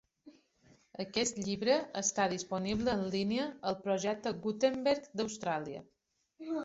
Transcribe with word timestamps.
Aquest 1.03 1.41
llibre 1.49 1.75
està 2.01 2.25
disponible 2.31 2.95
en 2.95 3.03
línia 3.17 3.45
al 3.73 3.77
Projecte 3.85 4.35
Gutenberg 4.47 5.07
d'Austràlia. 5.21 5.85